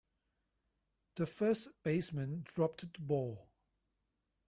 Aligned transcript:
The 1.13 1.27
first 1.27 1.83
baseman 1.83 2.41
dropped 2.43 2.91
the 2.91 2.99
ball. 2.99 3.51